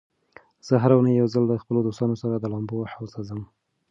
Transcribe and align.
زه 0.67 0.73
هره 0.83 0.93
اونۍ 0.97 1.13
یو 1.15 1.27
ځل 1.33 1.43
له 1.51 1.55
خپلو 1.63 1.79
دوستانو 1.87 2.15
سره 2.21 2.35
د 2.37 2.45
لامبو 2.53 2.89
حوض 2.91 3.11
ته 3.15 3.21
ځم. 3.27 3.41